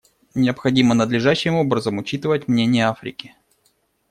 [0.33, 3.35] Необходимо надлежащим образом учитывать мнение Африки.